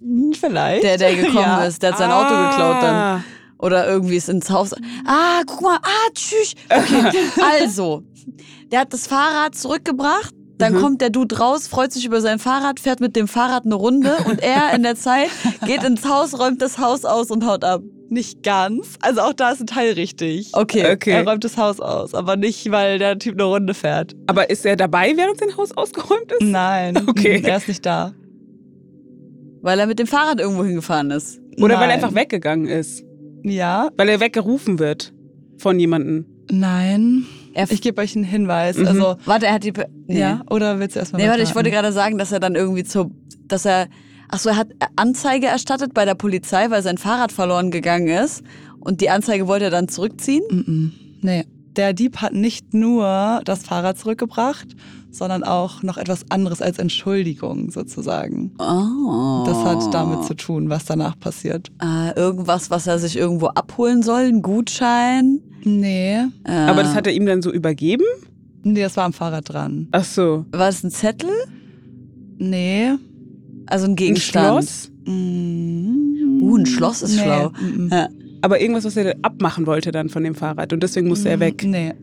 [0.00, 0.84] Hm, vielleicht.
[0.84, 1.64] Der, der gekommen ja.
[1.64, 2.20] ist, der hat sein ah.
[2.20, 3.24] Auto geklaut dann.
[3.58, 4.72] Oder irgendwie ist ins Haus.
[5.04, 6.54] Ah, guck mal, ah, tschüss.
[6.68, 8.02] Okay, also,
[8.72, 10.34] der hat das Fahrrad zurückgebracht.
[10.58, 10.80] Dann mhm.
[10.80, 14.16] kommt der Dude raus, freut sich über sein Fahrrad, fährt mit dem Fahrrad eine Runde
[14.26, 15.30] und er in der Zeit
[15.66, 17.82] geht ins Haus, räumt das Haus aus und haut ab.
[18.08, 18.98] Nicht ganz.
[19.00, 20.50] Also auch da ist ein Teil richtig.
[20.52, 20.92] Okay.
[20.92, 21.12] okay.
[21.12, 24.14] Er räumt das Haus aus, aber nicht, weil der Typ eine Runde fährt.
[24.26, 26.42] Aber ist er dabei, während sein Haus ausgeräumt ist?
[26.42, 27.02] Nein.
[27.06, 27.42] Okay.
[27.42, 28.12] Er ist nicht da.
[29.62, 31.40] Weil er mit dem Fahrrad irgendwo hingefahren ist.
[31.56, 31.80] Oder Nein.
[31.80, 33.02] weil er einfach weggegangen ist.
[33.44, 33.88] Ja.
[33.96, 35.14] Weil er weggerufen wird
[35.56, 36.26] von jemandem.
[36.50, 37.24] Nein.
[37.54, 38.76] Ich gebe euch einen Hinweis.
[38.76, 38.86] Mhm.
[38.86, 39.72] Also, warte, er hat die.
[40.06, 40.20] Nee.
[40.20, 42.84] Ja, oder willst du erstmal Nee, warte, ich wollte gerade sagen, dass er dann irgendwie
[42.84, 43.14] zu.
[43.46, 43.88] Dass er.
[44.28, 48.42] Achso, er hat Anzeige erstattet bei der Polizei, weil sein Fahrrad verloren gegangen ist.
[48.80, 50.42] Und die Anzeige wollte er dann zurückziehen?
[50.50, 50.90] -mm.
[51.20, 51.44] Nee.
[51.76, 54.68] Der Dieb hat nicht nur das Fahrrad zurückgebracht,
[55.12, 58.52] sondern auch noch etwas anderes als Entschuldigung sozusagen.
[58.58, 59.44] Oh.
[59.46, 61.70] Das hat damit zu tun, was danach passiert.
[61.80, 65.40] Äh, irgendwas, was er sich irgendwo abholen soll, ein Gutschein?
[65.64, 66.16] Nee.
[66.44, 66.50] Äh.
[66.50, 68.04] Aber das hat er ihm dann so übergeben?
[68.64, 69.88] Nee, das war am Fahrrad dran.
[69.92, 70.46] Ach so.
[70.50, 71.30] War das ein Zettel?
[72.38, 72.92] Nee.
[73.66, 74.46] Also ein Gegenstand?
[74.46, 74.90] Ein Schloss?
[75.04, 76.42] Mm.
[76.42, 77.22] Uh, ein Schloss ist nee.
[77.22, 77.50] schlau.
[77.50, 77.94] Mm -mm.
[77.94, 78.08] Ja.
[78.40, 81.62] Aber irgendwas, was er abmachen wollte dann von dem Fahrrad und deswegen musste er weg.
[81.64, 81.94] Nee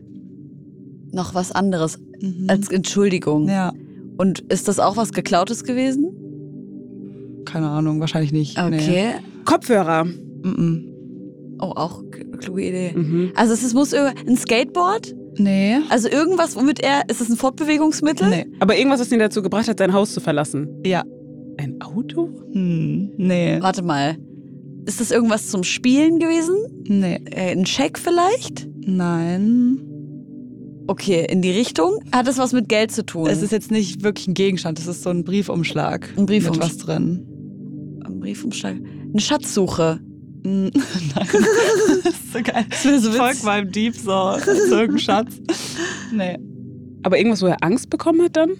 [1.12, 2.46] noch was anderes mhm.
[2.48, 3.48] als Entschuldigung.
[3.48, 3.72] Ja.
[4.16, 7.42] Und ist das auch was Geklautes gewesen?
[7.44, 8.58] Keine Ahnung, wahrscheinlich nicht.
[8.58, 8.70] Okay.
[8.70, 9.44] Nee.
[9.44, 10.04] Kopfhörer.
[10.04, 10.86] Mhm.
[11.58, 12.02] Oh, auch
[12.38, 12.92] kluge Idee.
[12.94, 13.32] Mhm.
[13.34, 15.14] Also es muss ein Skateboard?
[15.38, 15.78] Nee.
[15.88, 18.28] Also irgendwas, womit er, ist es ein Fortbewegungsmittel?
[18.28, 18.46] Nee.
[18.60, 20.68] Aber irgendwas, was ihn dazu gebracht hat, sein Haus zu verlassen?
[20.84, 21.04] Ja.
[21.58, 22.30] Ein Auto?
[22.52, 23.58] Hm, nee.
[23.60, 24.16] Warte mal.
[24.86, 26.56] Ist das irgendwas zum Spielen gewesen?
[26.84, 27.20] Nee.
[27.26, 28.68] Äh, ein Scheck vielleicht?
[28.86, 29.89] Nein.
[30.90, 32.00] Okay, in die Richtung.
[32.10, 33.28] Hat das was mit Geld zu tun?
[33.28, 36.12] Es ist jetzt nicht wirklich ein Gegenstand, es ist so ein Briefumschlag.
[36.16, 36.68] Ein Briefumschlag.
[36.68, 38.00] Mit was drin.
[38.04, 38.74] Ein Briefumschlag.
[38.74, 40.00] Eine Schatzsuche.
[40.42, 40.72] Nein.
[41.14, 42.66] das ist so geil.
[42.68, 43.44] Das so witzig.
[43.44, 44.10] meinem Dieb so,
[44.44, 45.40] irgendein Schatz.
[46.12, 46.36] Nee.
[47.04, 48.56] Aber irgendwas, wo er Angst bekommen hat dann?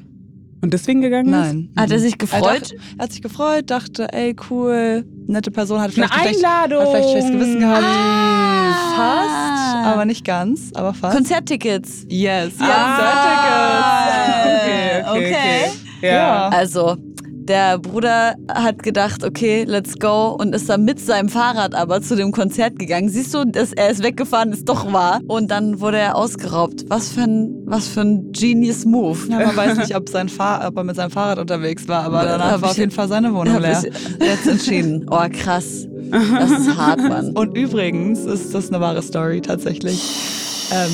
[0.62, 1.32] Und deswegen gegangen ist?
[1.40, 1.70] Nein.
[1.76, 2.62] Hat er sich Er, gefreut?
[2.62, 6.80] dachte, er hat sich gefreut, dachte, ey, cool, nette Person, hat Eine vielleicht, schlecht, Einladung.
[6.82, 7.82] hat vielleicht schlechtes Gewissen gehabt.
[7.82, 8.74] Ah.
[8.96, 11.16] Fast, aber nicht ganz, aber fast.
[11.16, 12.04] Konzerttickets.
[12.08, 13.84] yes, Ah.
[14.20, 14.60] Konzerttickets.
[14.62, 15.70] Okay, okay, Okay.
[15.98, 16.06] okay.
[16.06, 16.48] Ja.
[16.48, 16.96] Also,
[17.50, 22.14] der Bruder hat gedacht, okay, let's go und ist dann mit seinem Fahrrad aber zu
[22.14, 23.08] dem Konzert gegangen.
[23.08, 25.20] Siehst du, dass er ist weggefahren, ist doch wahr.
[25.26, 26.84] Und dann wurde er ausgeraubt.
[26.88, 29.18] Was für ein, was für ein genius Move.
[29.28, 32.22] Ja, man weiß nicht, ob, sein Fahr ob er mit seinem Fahrrad unterwegs war, aber
[32.22, 33.82] danach Hab war auf jeden Fall seine Wohnung leer.
[34.20, 35.06] jetzt entschieden.
[35.10, 35.88] Oh, krass.
[36.10, 37.30] Das ist hart, Mann.
[37.34, 40.00] Und übrigens ist das eine wahre Story tatsächlich.
[40.72, 40.90] Ähm,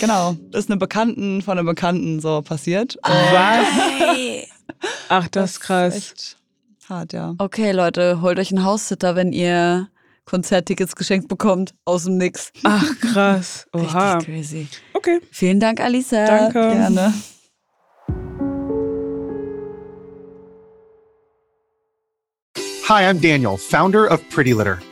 [0.00, 2.96] genau, ist eine Bekannten von einem Bekannten so passiert.
[2.96, 4.59] Und Was?
[5.08, 5.96] Ach, das ist krass.
[5.96, 6.36] echt
[6.88, 7.34] hart, ja.
[7.38, 9.88] Okay, Leute, holt euch einen Haussitter, wenn ihr
[10.24, 11.74] Konzerttickets geschenkt bekommt.
[11.84, 12.52] Aus dem Nix.
[12.64, 13.66] Ach, krass.
[13.72, 14.14] Oha.
[14.14, 14.68] Richtig crazy.
[14.94, 15.20] Okay.
[15.30, 16.24] Vielen Dank, Alisa.
[16.26, 16.70] Danke.
[16.70, 17.14] Gerne.
[22.88, 24.80] Hi, I'm Daniel, founder of Pretty Litter.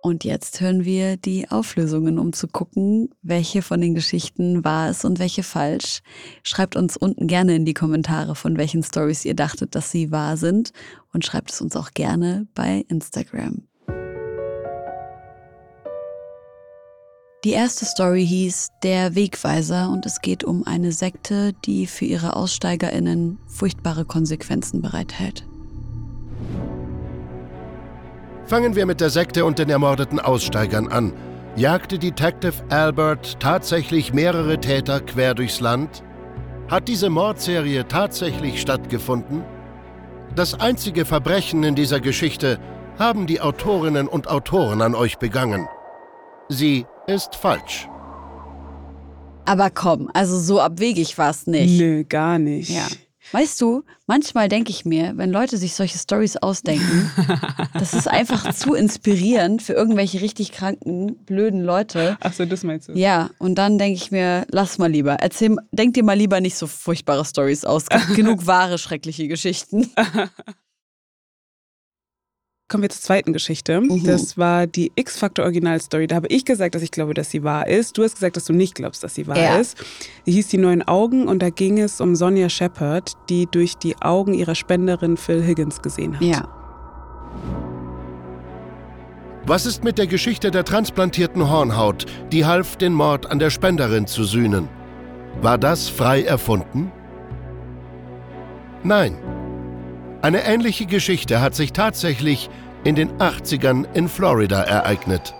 [0.00, 5.04] Und jetzt hören wir die Auflösungen, um zu gucken, welche von den Geschichten wahr ist
[5.04, 6.00] und welche falsch.
[6.44, 10.36] Schreibt uns unten gerne in die Kommentare, von welchen Stories ihr dachtet, dass sie wahr
[10.36, 10.72] sind.
[11.12, 13.62] Und schreibt es uns auch gerne bei Instagram.
[17.44, 22.36] Die erste Story hieß Der Wegweiser und es geht um eine Sekte, die für ihre
[22.36, 25.47] AussteigerInnen furchtbare Konsequenzen bereithält.
[28.48, 31.12] Fangen wir mit der Sekte und den ermordeten Aussteigern an.
[31.54, 36.02] Jagte Detective Albert tatsächlich mehrere Täter quer durchs Land?
[36.70, 39.44] Hat diese Mordserie tatsächlich stattgefunden?
[40.34, 42.58] Das einzige Verbrechen in dieser Geschichte
[42.98, 45.68] haben die Autorinnen und Autoren an euch begangen.
[46.48, 47.86] Sie ist falsch.
[49.44, 51.78] Aber komm, also so abwegig war es nicht.
[51.78, 52.70] Nö, gar nicht.
[52.70, 52.86] Ja.
[53.32, 57.10] Weißt du, manchmal denke ich mir, wenn Leute sich solche Stories ausdenken,
[57.74, 62.16] das ist einfach zu inspirierend für irgendwelche richtig kranken, blöden Leute.
[62.20, 62.92] Achso, das meinst du?
[62.92, 65.14] Ja, und dann denke ich mir, lass mal lieber.
[65.14, 67.86] Erzähl, denk dir mal lieber nicht so furchtbare Stories aus.
[68.16, 69.90] Genug wahre, schreckliche Geschichten.
[72.68, 73.80] Kommen wir zur zweiten Geschichte.
[73.80, 74.04] Mhm.
[74.04, 76.06] Das war die X-Factor Original-Story.
[76.06, 77.96] Da habe ich gesagt, dass ich glaube, dass sie wahr ist.
[77.96, 79.56] Du hast gesagt, dass du nicht glaubst, dass sie wahr Ja.
[79.56, 79.82] ist.
[80.26, 83.96] Die hieß Die neuen Augen und da ging es um Sonja Shepard, die durch die
[84.02, 86.22] Augen ihrer Spenderin Phil Higgins gesehen hat.
[86.22, 86.46] Ja.
[89.46, 94.06] Was ist mit der Geschichte der transplantierten Hornhaut, die half, den Mord an der Spenderin
[94.06, 94.68] zu sühnen?
[95.40, 96.92] War das frei erfunden?
[98.82, 99.16] Nein.
[100.22, 102.50] Eine ähnliche Geschichte hat sich tatsächlich
[102.84, 105.34] in den 80ern in Florida ereignet.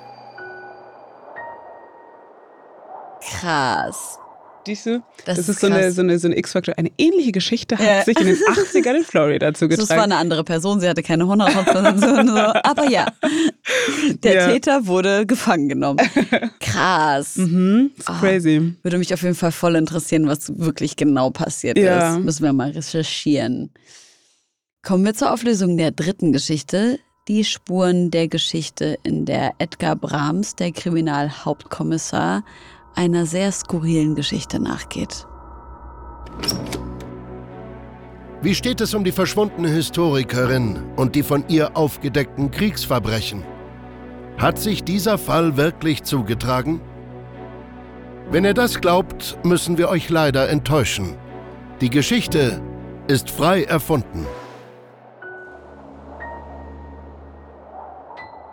[3.20, 4.18] Krass.
[4.66, 5.02] Siehst du?
[5.24, 6.74] Das Das, ist ist, so eine, so eine, so eine X-Factor.
[6.76, 8.04] Eine ähnliche Geschichte hat Ja.
[8.04, 10.00] sich in den 80ern in Florida Das war zugetragen.
[10.02, 11.32] eine andere Person, sie hatte keine so.
[11.36, 13.06] Aber ja,
[14.22, 14.46] der Ja.
[14.48, 15.98] Täter wurde gefangen genommen.
[16.60, 17.36] Krass.
[17.36, 18.18] Mhm, ist Ah.
[18.20, 18.74] crazy.
[18.82, 22.16] Würde mich auf jeden Fall voll interessieren, was wirklich genau passiert Ja.
[22.16, 22.24] ist.
[22.24, 23.70] Müssen wir mal recherchieren.
[24.82, 27.00] Kommen wir zur Auflösung der dritten Geschichte.
[27.26, 32.42] Die Spuren der Geschichte, in der Edgar Brahms, der Kriminalhauptkommissar,
[32.94, 35.26] einer sehr skurrilen Geschichte nachgeht.
[38.40, 43.42] Wie steht es um die verschwundene Historikerin und die von ihr aufgedeckten Kriegsverbrechen?
[44.38, 46.80] Hat sich dieser Fall wirklich zugetragen?
[48.30, 51.16] Wenn ihr das glaubt, müssen wir euch leider enttäuschen.
[51.80, 52.62] Die Geschichte
[53.08, 54.24] ist frei erfunden.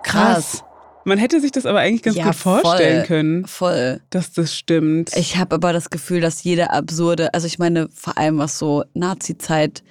[0.05, 0.63] Krass.
[1.07, 3.07] Man hätte sich das aber eigentlich ganz Ja, gut vorstellen voll.
[3.07, 4.01] können, Voll.
[4.09, 5.15] dass das stimmt.
[5.15, 8.83] Ich habe aber das Gefühl, dass jede absurde, also ich meine, vor allem was so
[8.95, 9.83] Nazi-Zeit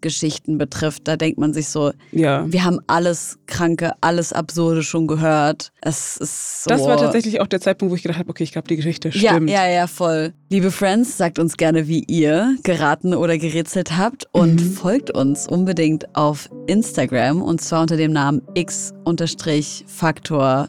[0.00, 1.08] Geschichten betrifft.
[1.08, 2.44] Da denkt man sich so, ja.
[2.50, 5.72] wir haben alles Kranke, alles Absurde schon gehört.
[5.80, 6.70] Es ist so.
[6.70, 9.12] Das war tatsächlich auch der Zeitpunkt, wo ich gedacht habe, okay, ich glaube, die Geschichte
[9.12, 9.50] stimmt.
[9.50, 10.32] Ja, ja, ja, voll.
[10.50, 14.72] Liebe Friends, sagt uns gerne, wie ihr geraten oder gerätselt habt und mhm.
[14.72, 19.48] folgt uns unbedingt auf Instagram und zwar unter dem Namen x-faktor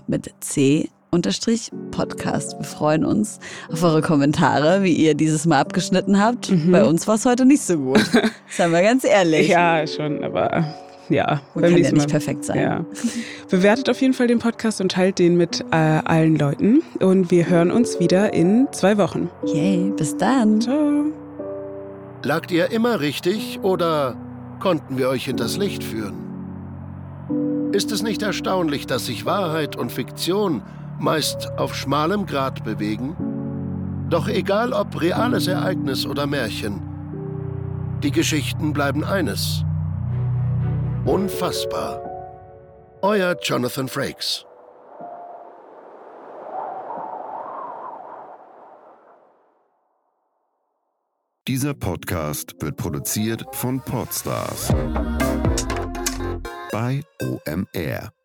[0.08, 2.58] mit C unterstrich Podcast.
[2.58, 3.40] Wir freuen uns
[3.72, 6.52] auf eure Kommentare, wie ihr dieses Mal abgeschnitten habt.
[6.52, 6.72] Mhm.
[6.72, 8.04] Bei uns war es heute nicht so gut.
[8.50, 9.48] Seien wir ganz ehrlich.
[9.48, 10.66] Ja, schon, aber
[11.10, 11.42] ja.
[11.56, 12.60] Und kann ja nicht perfekt sein.
[12.60, 12.86] Ja.
[13.50, 16.84] Bewertet auf jeden Fall den Podcast und teilt den mit äh, allen Leuten.
[17.00, 19.30] Und wir hören uns wieder in zwei Wochen.
[19.46, 20.62] Yay, bis dann.
[20.62, 21.06] Ciao.
[22.24, 24.16] Lagt ihr immer richtig oder
[24.60, 26.30] konnten wir euch hinters Licht führen?
[27.72, 30.64] Ist es nicht erstaunlich, dass sich Wahrheit und Fiktion
[31.00, 33.16] meist auf schmalem Grat bewegen?
[34.10, 36.82] Doch egal ob reales Ereignis oder Märchen,
[38.04, 39.64] die Geschichten bleiben eines.
[41.06, 42.02] Unfassbar.
[43.02, 44.46] Euer Jonathan Frakes.
[51.48, 54.70] Dieser Podcast wird produziert von Podstars
[56.72, 58.19] bei OMR.